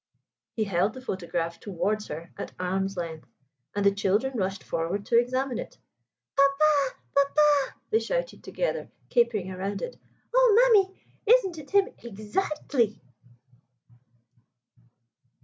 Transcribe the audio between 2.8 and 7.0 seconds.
length, and the children rushed forward to examine it. "Papa!